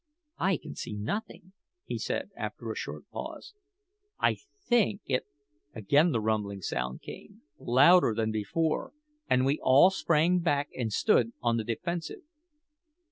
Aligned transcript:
"I 0.39 0.57
can 0.57 0.73
see 0.73 0.93
nothing," 0.95 1.53
he 1.85 1.99
said 1.99 2.31
after 2.35 2.71
a 2.71 2.75
short 2.75 3.07
pause. 3.11 3.53
"I 4.19 4.37
think 4.67 5.01
it" 5.05 5.27
Again 5.75 6.11
the 6.11 6.19
rumbling 6.19 6.63
sound 6.63 7.03
came, 7.03 7.43
louder 7.59 8.15
than 8.15 8.31
before, 8.31 8.93
and 9.29 9.45
we 9.45 9.59
all 9.61 9.91
sprang 9.91 10.39
back 10.39 10.69
and 10.75 10.91
stood 10.91 11.33
on 11.43 11.57
the 11.57 11.63
defensive. 11.63 12.23